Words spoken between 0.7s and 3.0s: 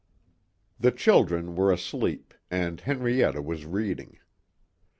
22 The children were asleep and